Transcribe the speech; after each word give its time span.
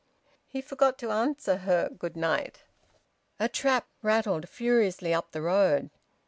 He 0.47 0.61
forgot 0.63 0.97
to 0.97 1.11
answer 1.11 1.57
her 1.57 1.87
`good 1.89 2.15
night.' 2.15 2.63
A 3.39 3.47
trap 3.47 3.85
rattled 4.01 4.49
furiously 4.49 5.13
up 5.13 5.31
the 5.31 5.43
road. 5.43 5.91